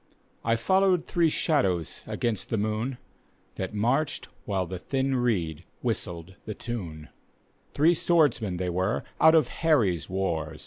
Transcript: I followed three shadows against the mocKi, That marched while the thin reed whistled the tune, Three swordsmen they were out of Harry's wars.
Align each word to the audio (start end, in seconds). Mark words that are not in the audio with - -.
I 0.43 0.55
followed 0.55 1.05
three 1.05 1.29
shadows 1.29 2.01
against 2.07 2.49
the 2.49 2.57
mocKi, 2.57 2.97
That 3.57 3.75
marched 3.75 4.29
while 4.45 4.65
the 4.65 4.79
thin 4.79 5.15
reed 5.15 5.63
whistled 5.83 6.37
the 6.45 6.55
tune, 6.55 7.09
Three 7.75 7.93
swordsmen 7.93 8.57
they 8.57 8.71
were 8.71 9.03
out 9.19 9.35
of 9.35 9.49
Harry's 9.49 10.09
wars. 10.09 10.59